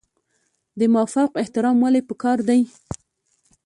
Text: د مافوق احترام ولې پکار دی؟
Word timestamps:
د 0.79 0.81
مافوق 0.93 1.31
احترام 1.43 1.77
ولې 1.81 2.01
پکار 2.09 2.37
دی؟ 2.49 2.61